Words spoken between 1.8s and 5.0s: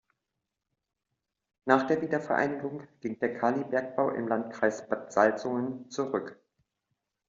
der Wiedervereinigung ging der Kalibergbau im Landkreis